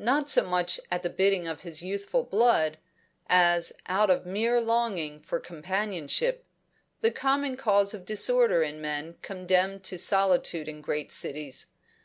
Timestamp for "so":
0.28-0.44